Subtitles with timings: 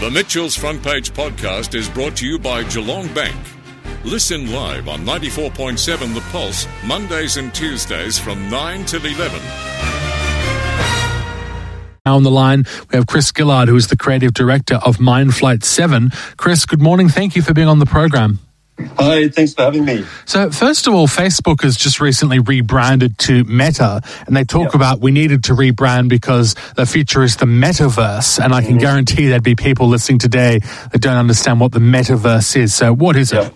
[0.00, 3.36] The Mitchell's Front Page podcast is brought to you by Geelong Bank.
[4.02, 9.38] Listen live on 94.7 The Pulse, Mondays and Tuesdays from 9 till 11.
[12.06, 15.64] Now on the line, we have Chris Gillard, who is the creative director of Mindflight
[15.64, 16.08] 7.
[16.38, 17.10] Chris, good morning.
[17.10, 18.38] Thank you for being on the program.
[18.98, 20.04] Hi, thanks for having me.
[20.24, 24.74] So, first of all, Facebook has just recently rebranded to Meta, and they talk Yep.
[24.74, 28.42] about we needed to rebrand because the future is the metaverse.
[28.42, 30.60] And I can guarantee there'd be people listening today
[30.92, 32.74] that don't understand what the metaverse is.
[32.74, 33.46] So, what is Yeah.
[33.46, 33.54] it?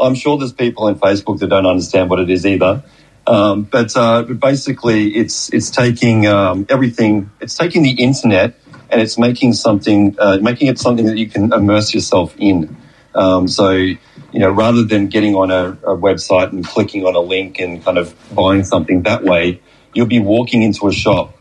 [0.00, 2.82] I'm sure there's people in Facebook that don't understand what it is either.
[3.26, 7.30] Um, but, uh, but basically, it's it's taking um, everything.
[7.40, 8.54] It's taking the internet
[8.90, 12.74] and it's making something, uh, making it something that you can immerse yourself in.
[13.14, 13.88] Um, so
[14.32, 17.84] you know, rather than getting on a, a website and clicking on a link and
[17.84, 19.60] kind of buying something that way,
[19.94, 21.36] you'll be walking into a shop.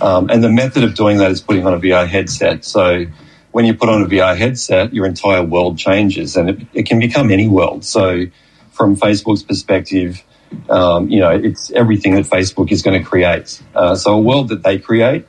[0.00, 2.64] Um, and the method of doing that is putting on a VR headset.
[2.64, 3.06] So
[3.50, 7.00] when you put on a VR headset, your entire world changes and it, it can
[7.00, 7.84] become any world.
[7.84, 8.26] So
[8.70, 10.22] from Facebook's perspective,
[10.68, 13.60] um, you know, it's everything that Facebook is going to create.
[13.74, 15.26] Uh, so a world that they create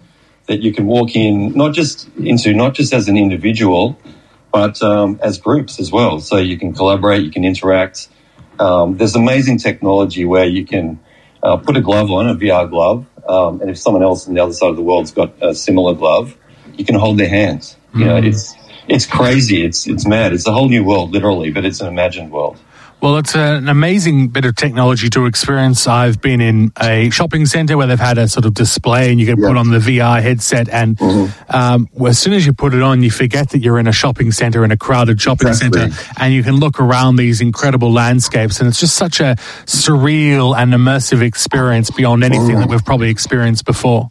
[0.48, 3.98] that you can walk in, not just into, not just as an individual,
[4.52, 6.20] but um, as groups as well.
[6.20, 8.10] So you can collaborate, you can interact.
[8.60, 11.00] Um, there's amazing technology where you can
[11.42, 14.42] uh, put a glove on, a VR glove, um, and if someone else on the
[14.42, 16.38] other side of the world's got a similar glove,
[16.78, 17.78] you can hold their hands.
[17.94, 18.56] You know, it's
[18.88, 19.64] it's crazy.
[19.64, 20.34] It's it's mad.
[20.34, 22.58] It's a whole new world, literally, but it's an imagined world.
[23.02, 25.88] Well, it's an amazing bit of technology to experience.
[25.88, 29.26] I've been in a shopping center where they've had a sort of display and you
[29.26, 30.70] can put on the VR headset.
[30.70, 31.02] And
[31.50, 33.92] um, well, as soon as you put it on, you forget that you're in a
[33.92, 35.90] shopping center, in a crowded shopping Exactly.
[35.90, 38.60] center, and you can look around these incredible landscapes.
[38.60, 43.66] And it's just such a surreal and immersive experience beyond anything that we've probably experienced
[43.66, 44.10] before.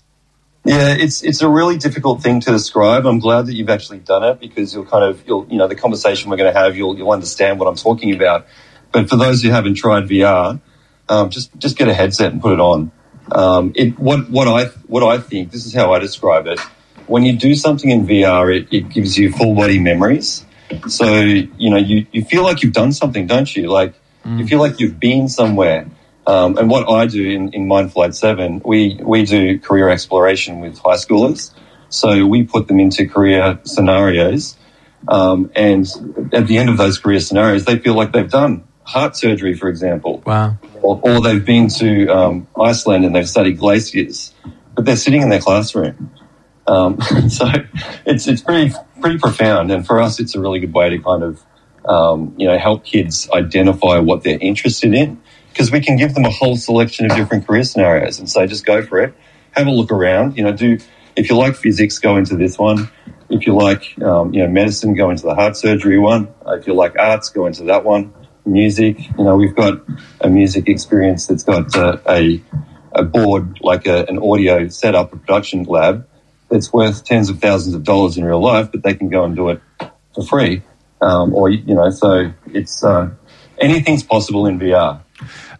[0.64, 3.06] Yeah, it's it's a really difficult thing to describe.
[3.06, 5.76] I'm glad that you've actually done it because you'll kind of you'll you know the
[5.76, 8.46] conversation we're going to have you'll you'll understand what I'm talking about.
[8.92, 10.60] But for those who haven't tried VR,
[11.08, 12.90] um, just just get a headset and put it on.
[13.32, 16.60] Um, it what what I what I think this is how I describe it.
[17.06, 20.44] When you do something in VR, it, it gives you full body memories.
[20.88, 23.68] So you know you you feel like you've done something, don't you?
[23.68, 23.94] Like
[24.24, 25.86] you feel like you've been somewhere.
[26.26, 30.78] Um, and what I do in, in Mindflight 7, we, we do career exploration with
[30.78, 31.52] high schoolers.
[31.88, 34.56] So we put them into career scenarios.
[35.08, 35.86] Um, and
[36.32, 39.68] at the end of those career scenarios, they feel like they've done heart surgery, for
[39.68, 40.56] example, Wow.
[40.82, 44.32] or, or they've been to um, Iceland and they've studied glaciers,
[44.74, 46.10] but they're sitting in their classroom.
[46.66, 47.46] Um, so
[48.06, 51.22] it's it's pretty pretty profound, and for us, it's a really good way to kind
[51.22, 51.42] of
[51.84, 55.20] um, you know help kids identify what they're interested in
[55.52, 58.64] because we can give them a whole selection of different career scenarios and say just
[58.64, 59.14] go for it,
[59.52, 60.36] have a look around.
[60.36, 60.78] You know, do
[61.16, 62.90] if you like physics, go into this one.
[63.28, 66.28] If you like um, you know medicine, go into the heart surgery one.
[66.46, 68.12] If you like arts, go into that one.
[68.46, 69.80] Music, you know, we've got
[70.20, 72.42] a music experience that's got uh, a
[72.92, 76.06] a board like a, an audio setup, a production lab
[76.50, 79.36] that's worth tens of thousands of dollars in real life, but they can go and
[79.36, 79.60] do it
[80.14, 80.62] for free.
[81.00, 83.10] Um, or, you know, so it's uh,
[83.58, 85.00] anything's possible in VR.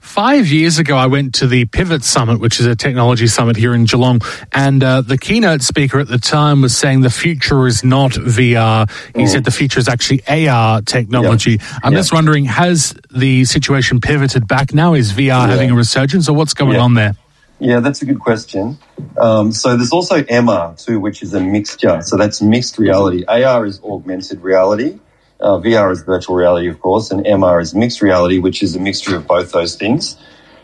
[0.00, 3.75] Five years ago, I went to the Pivot Summit, which is a technology summit here
[3.75, 4.21] in Geelong,
[4.53, 8.91] and uh, the keynote speaker at the time was saying the future is not VR.
[9.15, 11.60] He said the future is actually AR technology.
[11.82, 11.98] I'm Yeah.
[11.98, 14.94] just wondering, has the situation pivoted back now?
[14.94, 16.81] Is VR having a resurgence, or what's going Yeah.
[16.81, 17.15] on there?
[17.62, 18.78] Yeah, that's a good question.
[19.21, 22.00] Um, so there's also MR too, which is a mixture.
[22.03, 23.22] So that's mixed reality.
[23.28, 24.98] AR is augmented reality.
[25.41, 28.81] Uh, VR is virtual reality, of course, and MR is mixed reality, which is a
[28.81, 30.17] mixture of both those things.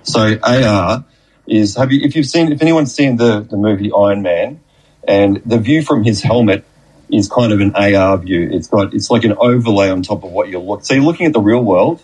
[0.03, 1.05] So AR
[1.47, 4.61] is have you if you've seen if anyone's seen the the movie Iron Man,
[5.07, 6.65] and the view from his helmet
[7.11, 8.49] is kind of an AR view.
[8.53, 10.81] It's got it's like an overlay on top of what you're.
[10.83, 12.03] So you're looking at the real world,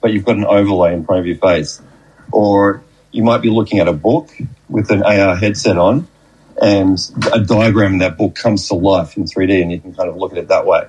[0.00, 1.80] but you've got an overlay in front of your face.
[2.32, 4.30] Or you might be looking at a book
[4.68, 6.08] with an AR headset on,
[6.60, 6.98] and
[7.32, 10.16] a diagram in that book comes to life in 3D, and you can kind of
[10.16, 10.88] look at it that way.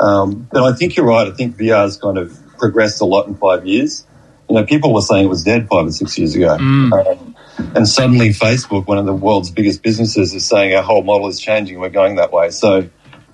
[0.00, 1.26] Um, but I think you're right.
[1.26, 4.04] I think VR has kind of progressed a lot in five years.
[4.48, 6.54] You know, people were saying it was dead five or six years ago.
[6.54, 7.34] Um,
[7.74, 11.40] and suddenly Facebook, one of the world's biggest businesses, is saying our whole model is
[11.40, 11.78] changing.
[11.80, 12.50] We're going that way.
[12.50, 12.88] So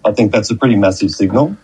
[0.05, 1.57] I think that's a pretty massive signal.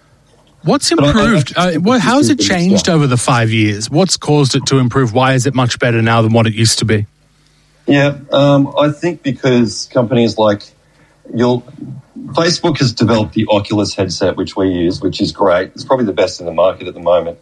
[0.63, 1.55] What's But I- I improved?
[1.57, 3.91] Uh, think well, how has it changed over the five years?
[3.91, 5.13] What's caused it to improve?
[5.15, 7.07] Why is it much better now than what it used to be?
[7.87, 10.63] Yeah, um, I think because companies like
[11.35, 11.65] you'll
[12.33, 15.73] Facebook has developed the Oculus headset, which we use, which is great.
[15.75, 17.39] It's probably the best in the market at the moment.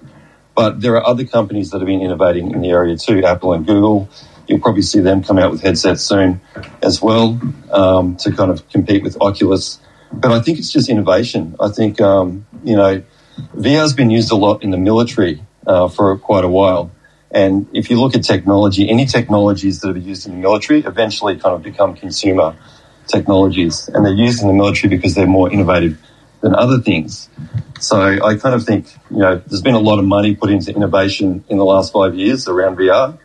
[0.54, 3.66] But there are other companies that have been innovating in the area too, Apple and
[3.66, 4.08] Google.
[4.46, 6.40] You'll probably see them come out with headsets soon
[6.82, 7.38] as well
[7.70, 9.78] um, to kind of compete with Oculus.
[10.12, 11.54] but I think it's just innovation.
[11.60, 13.02] I think um, you know
[13.54, 16.90] VR's been used a lot in the military uh, for quite a while.
[17.30, 21.36] And if you look at technology, any technologies that are used in the military eventually
[21.36, 22.56] kind of become consumer
[23.08, 23.88] technologies.
[23.88, 25.98] And they're used in the military because they're more innovative
[26.40, 27.28] than other things.
[27.80, 30.74] So I kind of think, you know, there's been a lot of money put into
[30.74, 33.18] innovation in the last five years around VR.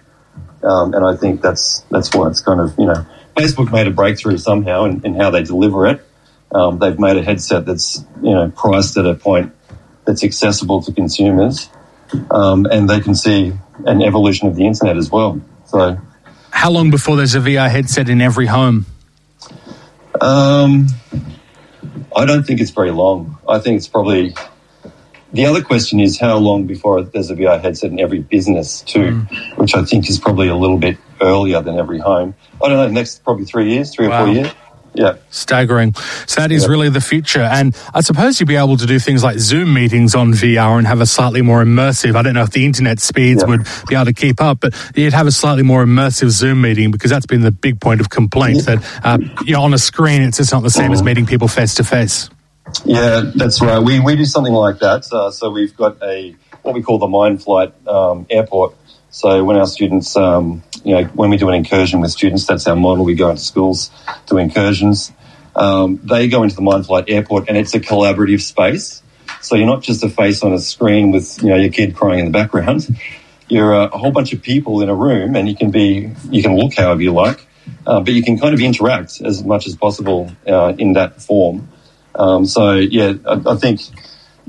[0.63, 3.91] Um, and I think that's, that's why it's kind of, you know, Facebook made a
[3.91, 6.05] breakthrough somehow in, in how they deliver it.
[6.53, 9.53] Um, they've made a headset that's, you know, priced at a point
[10.05, 11.69] that's accessible to consumers.
[12.29, 13.53] Um, and they can see
[13.85, 15.41] an evolution of the internet as well.
[15.65, 15.97] So,
[16.51, 18.85] how long before there's a VR headset in every home?
[20.21, 20.87] Um,
[22.15, 23.37] I don't think it's very long.
[23.47, 24.35] I think it's probably.
[25.33, 29.25] The other question is how long before there's a VR headset in every business too,
[29.25, 29.57] mm.
[29.57, 32.35] which I think is probably a little bit earlier than every home.
[32.63, 32.87] I don't know.
[32.89, 34.21] Next probably three years, three wow.
[34.21, 34.51] or four years.
[34.93, 35.15] Yeah.
[35.31, 35.93] Staggering.
[36.27, 36.69] So that is yeah.
[36.69, 37.41] really the future.
[37.41, 40.85] And I suppose you'd be able to do things like Zoom meetings on VR and
[40.85, 42.15] have a slightly more immersive.
[42.15, 43.49] I don't know if the internet speeds yeah.
[43.49, 46.91] would be able to keep up, but you'd have a slightly more immersive Zoom meeting
[46.91, 48.75] because that's been the big point of complaint yeah.
[48.75, 50.93] that, uh, you know, on a screen, it's just not the same mm.
[50.93, 52.29] as meeting people face to face.
[52.85, 53.79] Yeah, that's right.
[53.79, 55.11] We, we do something like that.
[55.11, 58.75] Uh, so we've got a, what we call the Mindflight um, airport.
[59.11, 62.65] So when our students, um, you know, when we do an incursion with students, that's
[62.65, 63.05] our model.
[63.05, 63.91] We go into schools,
[64.25, 65.11] do incursions.
[65.55, 69.03] Um, they go into the Mindflight Airport, and it's a collaborative space.
[69.41, 72.19] So you're not just a face on a screen with you know your kid crying
[72.19, 72.87] in the background.
[73.49, 76.41] You're a, a whole bunch of people in a room, and you can be you
[76.41, 77.45] can look however you like,
[77.85, 81.67] uh, but you can kind of interact as much as possible uh, in that form.
[82.15, 83.81] Um, so yeah, I, I think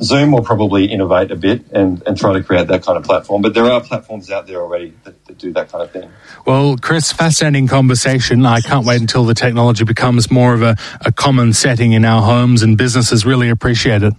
[0.02, 3.42] Zoom will probably innovate a bit and, and try to create that kind of platform.
[3.42, 6.10] But there are platforms out there already that, that, do that kind of thing.
[6.46, 8.44] Well, Chris, fascinating conversation.
[8.44, 12.22] I can't wait until the technology becomes more of a, a common setting in our
[12.22, 13.24] homes and businesses.
[13.24, 14.14] Really appreciate it.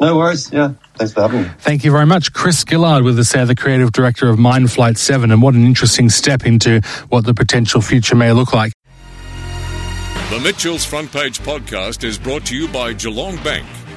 [0.00, 0.50] No worries.
[0.52, 0.72] Yeah.
[0.94, 1.48] Thanks for having me.
[1.58, 2.32] Thank you very much.
[2.32, 5.30] Chris Gillard with us there, the creative director of Mindflight 7.
[5.30, 8.72] And what an interesting step into what the potential future may look like.
[10.30, 13.66] The Mitchell's Front Page podcast is brought to you by Geelong Bank.